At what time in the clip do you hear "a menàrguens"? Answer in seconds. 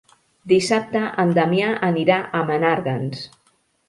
2.39-3.21